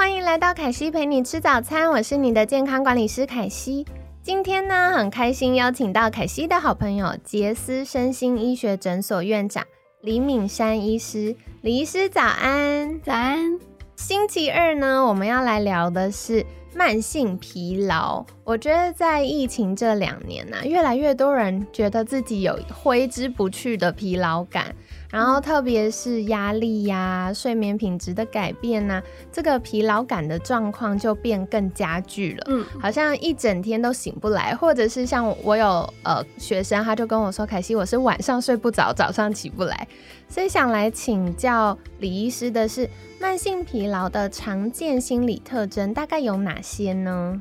[0.00, 3.84] 嗨，欢迎来到凯西陪你吃早餐，我是你的健康管理师凯西。
[4.22, 9.62] 今天呢，很开心邀请到凯西的好朋友杰斯身心医学诊所院长
[10.00, 11.36] 李敏山医师。
[11.60, 13.58] 李医师早安，早安。
[13.94, 18.24] 星期二呢，我们要来聊的是慢性疲劳。
[18.44, 24.74] 我觉得在疫情这两年呢，越来越多人觉得自己有挥之不去的疲劳感。
[25.08, 32.44] 然后特别是压力呀、睡眠品质的改变呐，这个疲劳感的状况就变更加剧了。
[32.46, 39.88] 嗯，好像一整天都醒不来，或者是像我有呃学生，他就跟我说：“凯西，我是晚上睡不着，早上起不来。”
[40.30, 42.88] 所以想来请教李医师的是，
[43.20, 47.40] 慢性疲劳的常见心理特征大概有哪些呢？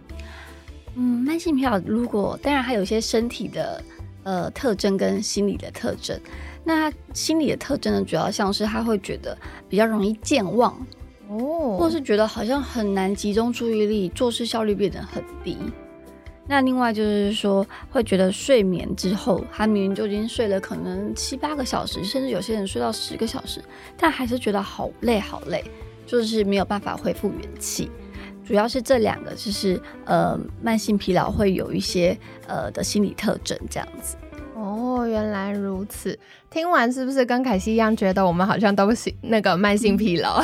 [0.95, 3.83] 嗯，慢性疲劳如果当然还有一些身体的
[4.23, 6.19] 呃特征跟心理的特征。
[6.63, 10.75] 那心理的特征呢，主要像是他会觉得比较容易健忘
[11.29, 15.57] 哦，或是觉得好像很难集中注意力，做事效率变得很低。
[16.47, 23.63] 那另外就是说，会觉得睡眠之后，他明明就已经睡了可能七八个小时，甚至有些人睡到十个小时，
[23.95, 25.63] 但还是觉得好累好累，
[26.07, 27.89] 就是没有办法恢复元气。
[28.49, 34.15] 主要是这两个，就是呃慢性疲劳会有一些呃的心理特征这样子。
[34.55, 36.17] 哦，原来如此。
[36.49, 40.41] 听完是不是跟凯西一样，觉得我们好像都是那个慢性疲劳？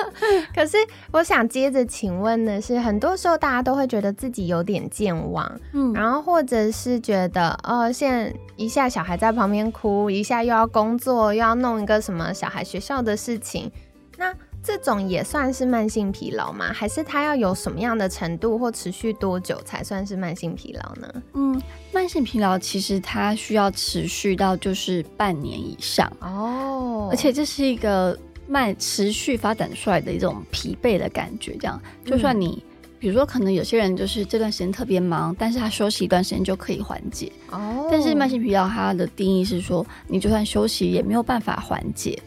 [0.54, 0.76] 可是
[1.12, 13.72] 我想接着请问的是，很多时候大家都会觉得自己有点健忘，嗯，然后或者是觉得哦，现一下小孩在旁边哭，一下又要工作，又要弄一个什么小孩学校的事情，
[14.18, 14.30] 那。
[14.66, 16.72] 这种也算是慢性疲劳吗？
[16.72, 21.22] 还是它要有什么样的程度或持续多久才算是慢性疲劳呢？
[21.34, 21.62] 嗯，
[21.92, 28.18] 慢性疲劳其实它需要持续到就是半年以上哦，而且这是一个
[28.48, 31.56] 慢持续发展出来的一种疲惫的感觉。
[31.60, 32.60] 这样，就算你
[32.98, 37.86] 比如说可能有些人就是这段时间特别忙，但是他休息一段时间就可以缓解哦。
[37.88, 42.20] 但是慢性疲劳它的定义是说，你就算休息也没有办法缓解。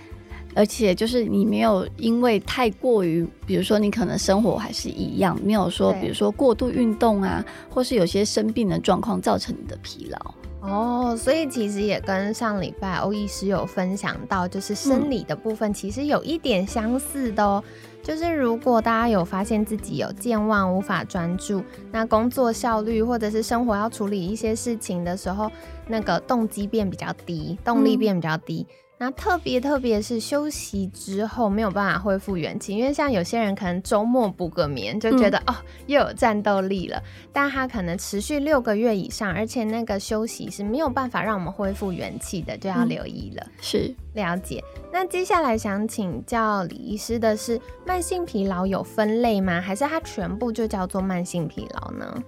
[0.56, 11.16] 而且就是你没有因为太过于，比如说你可能生活还是一样，没有说比如说过度运动啊，或是有些生病的状况造成你的疲劳哦。
[11.16, 17.64] 所以其实也跟上礼拜欧医师有分享到，就是生理的部分其实有一点相似的哦。
[18.02, 21.62] 就是如果大家有发现自己有健忘、无法专注，
[21.92, 25.52] 那工作效率或者是生活要处理一些事情的时候，
[25.86, 28.66] 那个动机变比较低，动力变比较低。
[29.02, 35.56] 那特别特别是休息之后没有办法恢复元气，因为像有些人可能周末补个眠就觉得哦
[35.88, 37.02] 又有战斗力了，
[37.32, 43.48] 但他可能持续六个月以上，而且那个休息是没有办法让我们恢复元气的，就要留意了。
[43.62, 44.62] 是了解。
[44.92, 49.62] 那接下来想请教李医师的是，慢性疲劳有分类吗？
[49.62, 52.22] 还是它全部就叫做慢性疲劳呢？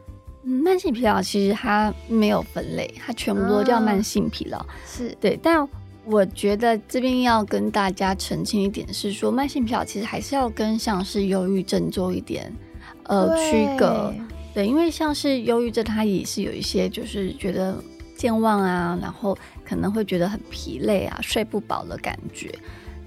[0.43, 4.65] 嗯，慢性疲劳其实它没有分类，它全部都叫慢性疲劳。
[4.85, 5.67] 是对，但。
[6.03, 12.51] 我觉得这边要跟大家澄清一点是说，慢性疲劳其实还是要跟像是忧郁症做一点
[13.03, 14.13] 呃区隔，
[14.53, 17.78] 对，因为像是忧郁症，它也是有一些就是觉得
[18.17, 22.51] 健忘啊，然后可能会觉得很疲累啊，睡不饱的感觉，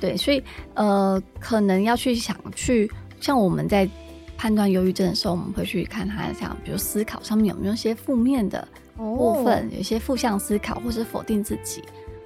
[0.00, 0.42] 对，所以
[0.74, 2.88] 呃，可能要去想去
[3.20, 3.88] 像我们在
[4.36, 8.66] 判断忧郁症的时候，我们会去看他像比如思考上面有没有一些负面的
[8.96, 11.82] 部分，有一些负向思考或是否定自己。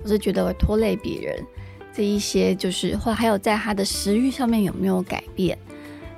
[0.08, 1.44] 或是觉得会拖累别人，
[1.92, 5.58] 这一些就是或还有在他的食欲上面有没有改变，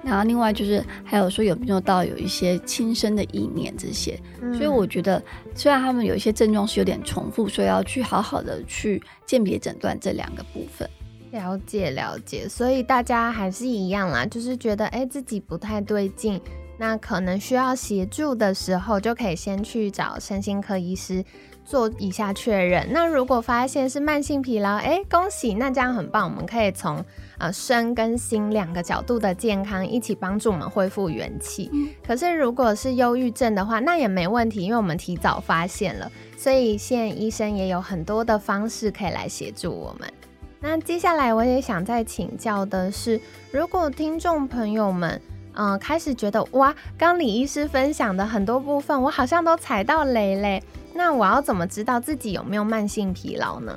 [0.05, 4.17] 然后另外就是还有说有没有到有一些轻生的意念这些，
[4.57, 5.21] 所以我觉得
[5.57, 10.89] 虽然他们有一些症状是有点重复，所以要去好好的去鉴别诊断这两个部分。
[11.33, 16.41] 了解了解，所以大家还是一样啦，就是觉得哎自己不太对劲，
[16.79, 21.25] 那可能需要协助的时候，就可以先去找身心科医师。
[21.71, 22.85] 做一下确认。
[22.91, 26.29] 那如果发现是慢性疲劳，哎，恭喜，那这样很棒。
[26.29, 27.05] 我们可以从
[27.39, 31.71] 呃身跟心两个角度的健康一起帮助我们恢复元气。
[32.05, 40.13] 可是如果是忧郁症的话，那也没问题，因为我们提早发现了，所以现在医生也有很多的方式可以来协助我们。
[40.59, 43.21] 那接下来我也想再请教的是，
[43.53, 45.23] 如果听众朋友们。
[45.53, 50.63] 嗯，开始觉得哇，刚李医师分享的很多部分，我好像都踩到雷嘞。
[50.93, 53.75] 那我要怎么知道自己有没有慢性疲劳呢？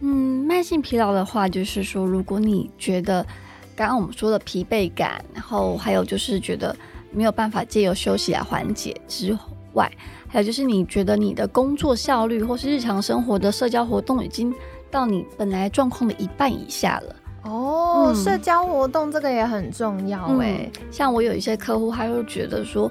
[0.00, 3.26] 嗯，慢性疲劳的话，就是说，如果你觉得
[3.74, 6.74] 刚刚我们说的疲惫感，然后还有就是觉得
[7.10, 9.36] 没有办法借由休息来缓解之
[9.72, 9.90] 外，
[10.28, 14.54] 还有就是你觉得你的工作效率或是日常生活的社交活动已经
[14.90, 17.16] 到你本来状况的一半以下了。
[17.42, 20.70] 哦，社交活动这个也很重要哎。
[20.92, 22.90] 像我有一些客户，他会觉得说。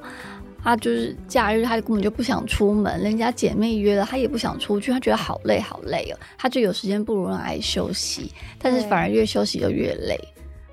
[0.63, 3.00] 他就是假日，他根本就不想出门。
[3.01, 6.18] 人家姐妹约了，他也不想出去，他觉得好累好累哦。
[6.38, 10.19] 他就有时间不如用来休息，但是反而越休息就越累。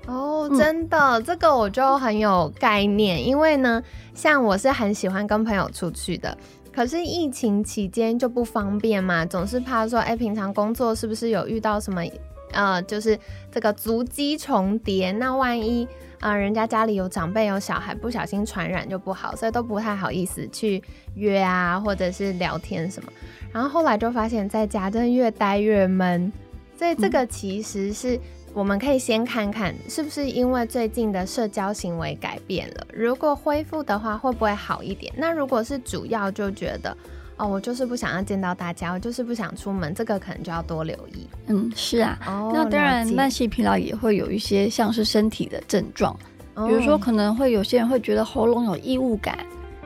[0.07, 3.25] 哦，真的，这个我就很有概念。
[3.25, 3.81] 因为呢，
[4.13, 6.37] 像我是很喜欢跟朋友出去的，
[6.73, 12.03] 可是疫情期间就不方便嘛，总是怕说，哎，平常工作是不是有遇到什么，
[12.51, 13.17] 呃，就是
[13.51, 15.87] 这个足迹重叠，那万一。
[16.25, 20.83] 啊，人家家里有长辈有小孩，不小心传染就不好，所以都不太好意思去
[21.13, 23.13] 约啊，或者是聊天什么。
[23.53, 26.33] 然后后来就发现，在家真的越待越闷，
[26.79, 28.19] 所以这个其实是
[28.55, 32.87] 我们可以先看看，是不是因为最近的社交行为改变了。
[32.91, 35.13] 如果恢复的话，会不会好一点？
[35.15, 36.97] 那如果是主要，就觉得。
[37.37, 41.27] 哦，我就是不想要见到大家，我就是不想出门，这个可能就要多留意。
[41.47, 42.17] 嗯，是啊。
[42.25, 46.17] 哦，那当然，慢性疲劳也会有一些像是身体的症状，
[46.55, 49.37] 比如说可能会有些人会觉得喉咙有异物感，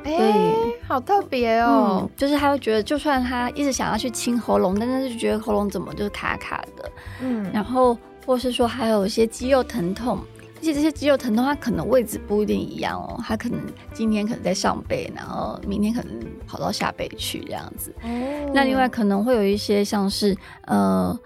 [0.04, 0.54] 哎，
[0.88, 2.08] 好特别哦。
[2.16, 6.92] 就是他会觉得，就算他一直想要去清喉咙，但是就觉得喉咙怎么就是卡卡的。
[7.22, 10.20] 嗯，然后或是说还有一些肌肉疼痛。
[10.60, 13.18] 而且这些肌肉疼痛，它可能位置不一定一样哦。
[13.26, 13.58] 它可能
[13.94, 17.96] 今天可能在上背，然后明天可能跑到下背去这样子。
[18.04, 18.52] 哦。
[18.54, 20.36] 那另外可能会有一些像是
[20.66, 21.18] 呃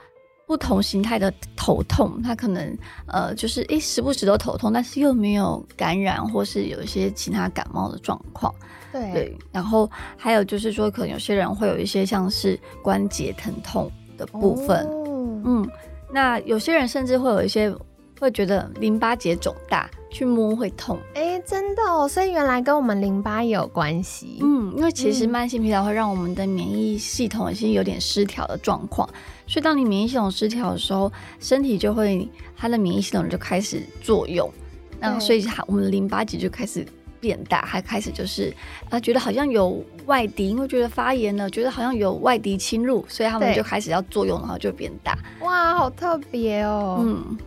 [0.45, 2.77] 不同形态的头痛，它可能
[3.07, 8.53] 呃就是诶时不时都头痛，但是又没有感染或是有一些其他感冒的状况。
[8.91, 9.11] 对。
[9.11, 9.37] 对。
[9.51, 14.85] 然后还有就是说，可能有些人会有一些像是关节疼痛的部分。
[14.85, 15.41] 哦。
[15.43, 15.69] 嗯。
[16.11, 17.75] 那有些人甚至会有一些。
[18.23, 20.97] 会觉得淋巴结肿大，去摸会痛。
[21.13, 24.39] 哎，真的哦，所以原来跟我们淋巴也有关系。
[24.41, 29.05] 嗯，因为其实慢性疲劳会让我们的免疫系统已经有点失调的状况，
[29.45, 31.11] 所以当你免疫系统失调的时候，
[31.41, 32.25] 身体就会
[32.55, 34.49] 它的免疫系统就开始作用，
[35.01, 36.85] 那所以它我们的淋巴结就开始
[37.19, 38.53] 变大，还开始就是
[38.89, 45.17] 啊觉得好像有外敌，因为觉得发炎了，觉得好像有外敌侵入，所以他们就开始要作用，然后就变大。
[45.41, 46.99] 哇，好特别哦。
[47.01, 47.37] 嗯。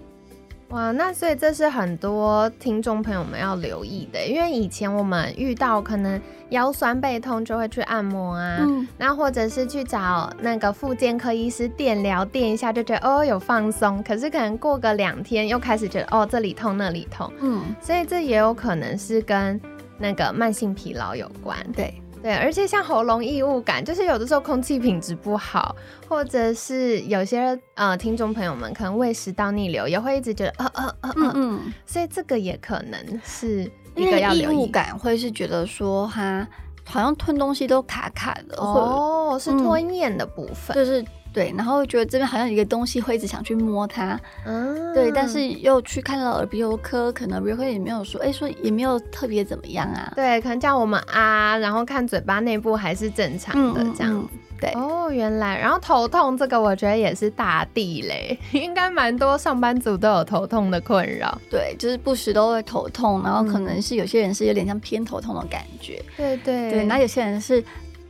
[0.70, 6.20] 哇，那所以这是很多听众朋友们要留意的，因为以前我们遇到可能
[6.50, 8.86] 腰酸背痛就会去按摩啊，嗯。
[8.98, 19.60] 那或者是去找那个复健科医师电疗电一下，就觉得哦有放松，可是可能过个两天又开始觉得哦这里痛那里痛，嗯，所以这也有可能是跟
[19.98, 21.94] 那个慢性疲劳有关，对。
[22.26, 25.76] 对，而且像喉咙异物感，就是有的时候空气品质不好，
[26.08, 36.44] 或者是有些呃听众朋友们可能胃食道逆流，也会一直觉得呃呃呃嗯嗯，所以这个也可能是一个要留意感，会是觉得说哈
[36.84, 41.04] 好像吞东西都卡卡的，哦，是吞咽的部分，就是。
[41.36, 44.18] 对，然后觉得这边好像有一个东西，会一直想去摸它。
[44.46, 50.10] 嗯，对，但是又去看了耳鼻喉科，可能耳鼻喉科也没有说，哎，说也没有特别怎么样啊。
[50.16, 54.26] 对，可能叫我们啊，然后看嘴巴内部还是正常的这样。
[54.58, 61.38] 对，哦，原来，然后头痛这个，我觉得也是大地雷，应该蛮多上班族都有头痛的困扰。
[61.50, 66.02] 对，就是不时都会头痛，然后可能是有些人是有点像偏头痛的感觉。
[66.16, 67.62] 对对对，那有些人是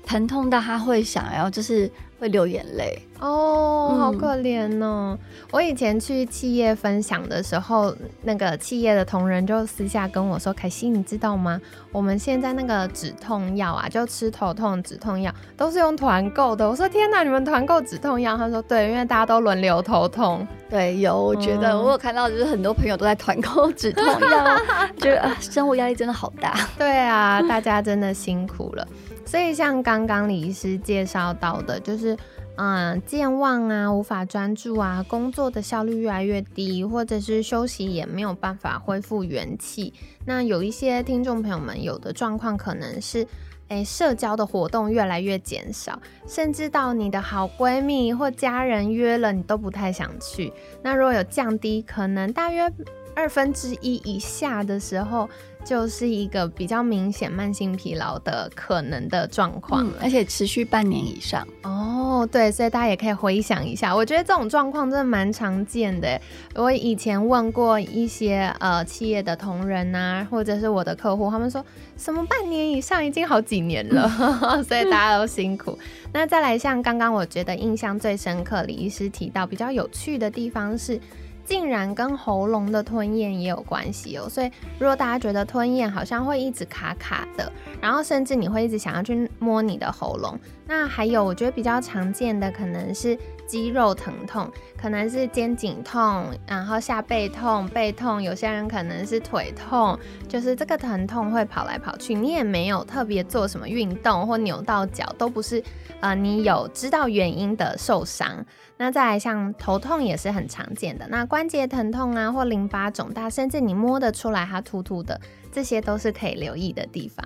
[0.07, 1.91] 疼痛到他会想要就是。
[2.19, 5.19] 会流眼泪哦，好可怜哦！
[5.51, 11.61] 我以前去企业分享的时候，那个企业的同仁就私下跟我说：“凯西，你知道吗？
[11.93, 20.47] 我们现在那个止痛药啊，就吃头痛止痛药，都是用团购的。”我说：“天哪，你们团购止痛药？”他说：“对，因为大家都轮流头痛。
[20.71, 24.59] ”对，有，我觉得我有看到，就是很多朋友都在团购止痛药，
[24.97, 26.59] 觉得生活压力真的好大。
[26.79, 28.89] 对啊，大家真的辛苦了。
[29.27, 32.17] 所以像刚刚李医师介绍到的，就是
[32.57, 39.93] 嗯健忘啊，无法专注啊，工作的效率越来越低，或者是休息也没有办法恢复元气。
[40.25, 43.27] 那有一些听众朋友们有的状况可能是，
[43.69, 50.53] 诶社交的活动越来越减少，甚至到你的好闺蜜或家人约了，你都不太想去。
[50.83, 52.73] 那如果有降低，可能大约。
[53.17, 55.29] 二分之一以下的时候。
[55.65, 61.45] 就是一个比较明显慢性疲劳的可能的状况，而且持续半年以上。
[61.65, 66.21] 哦，对，所以大家也可以回想一下，我觉得这种状况真的蛮常见的。
[66.55, 74.09] 我以前问过一些呃企业的同仁啊，或者是我的客户，他们说什么半年以上已经好几年了，
[74.63, 75.77] 所以大家都辛苦。
[76.13, 81.01] 那再来像刚刚我觉得印象最深刻，李医师提到比较有趣的地方是。
[81.47, 84.51] 竟然跟喉咙的吞咽也有关系哦，所以
[84.81, 87.51] 如果大家觉得吞咽好像会一直卡卡的，
[87.81, 90.39] 然后甚至你会一直想要去摸你的喉咙，
[90.69, 99.97] 那还有我觉得比较常见的可能是肌肉疼痛，可能是肩颈痛，然后下背痛、背痛，有些人可能是腿痛，
[100.27, 105.63] 就是这个疼痛会跑来跑去，你也没有特别做什么运动或扭到脚，都不是
[106.01, 108.45] 呃你有知道原因的受伤。
[108.77, 115.21] 那再来像头痛也是很常见的，那关节疼痛啊，或淋巴肿大，甚至你摸得出来它突突的，
[115.53, 117.25] 这些都是可以留意的地方。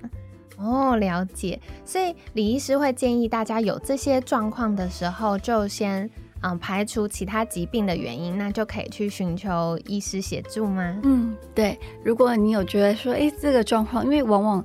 [0.60, 1.58] 哦，了解。
[1.84, 6.08] 所以李医师会建议大家有这些状况的时候，就先
[6.42, 11.00] 嗯排除其他疾病的原因，那就可以去寻求医师协助吗？
[11.02, 11.78] 嗯，对。
[12.04, 14.64] 如果你有觉得说，哎，这个状况，因为往往。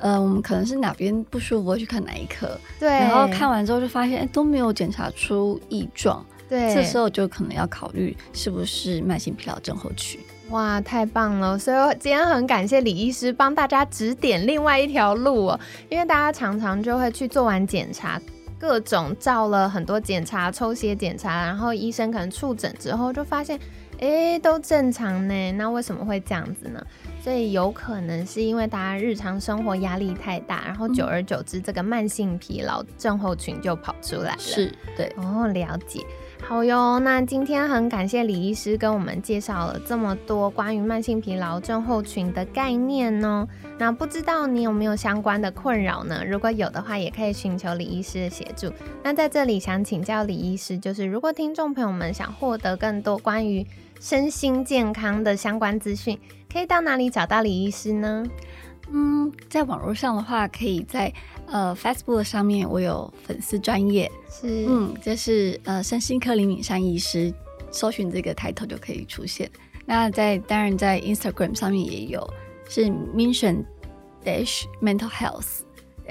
[0.00, 10.20] 呃，我们可能是哪边不舒服，去看哪一科，对，然后看完之后就发现，哎，都没有检查出异状，对，这时候就可能要考虑是不是慢性疲劳症候群。
[10.50, 11.58] 哇，太棒了！
[11.58, 18.20] 所以今天很感谢李医师帮大家指点另外一条路哦，因为大家常常就会去做完检查，
[18.58, 23.58] 各种照了很多检查，抽血检查，然后医生可能触诊之后就发现。
[24.00, 26.84] 哎，都正常呢，那为什么会这样子呢？
[27.22, 34.38] 所以有可能是因为大家日常生活压力太大，然后久而久之，这个慢性疲劳症候群就跑出来了。
[34.38, 36.04] 是，对，哦，了解。
[36.42, 43.48] 好哟，那今天很感谢李医师跟我们介绍了这么多关于慢性疲劳症候群的概念哦。
[43.78, 46.22] 那不知道你有没有相关的困扰呢？
[46.24, 48.70] 如果有的话，也可以寻求李医师的协助。
[49.02, 53.66] 那在这里想请教李医师，就是如果听众朋友们想获得更多关于
[53.98, 56.18] 身心健康的相关资讯，
[56.52, 58.22] 可以到哪里找到李医师呢？
[58.90, 61.12] 嗯，在网络上的话，可以在
[61.46, 67.32] 呃 Facebook 上面，我有粉丝专业，是嗯，这是呃身心科李敏山医师，
[67.70, 69.50] 搜寻这个抬头就可以出现。
[69.86, 72.28] 那在当然在 Instagram 上面也有，
[72.68, 73.64] 是 Mission
[74.24, 75.62] Dash Mental Health。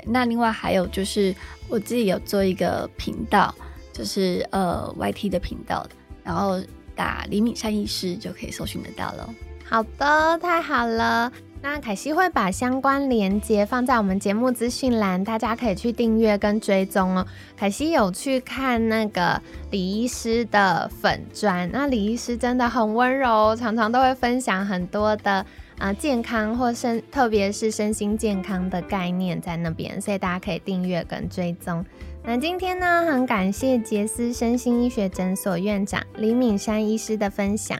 [0.06, 1.34] 那另外还有就是
[1.70, 3.54] 我自己有做一个频道，
[3.94, 5.88] 就是呃 YT 的频道，
[6.24, 6.60] 然后
[6.96, 9.34] 打李敏山医师就可以搜寻得到了。
[9.64, 11.32] 好的，太好了。
[11.64, 17.26] 那凯西会把相关链接放在我们节目资讯栏，大家可以去订阅跟追踪哦。
[17.56, 19.42] 凯西有去看那个
[19.72, 25.46] 李医师的粉砖，那李医师真的很温柔，常常都会分享很多的
[25.78, 31.84] 啊健康或身，特别是身心健康的概念在那边，所以大家可以订阅跟追踪。
[32.26, 37.80] 那今天呢，很感谢杰斯身心医学诊所院长李敏山医师的分享。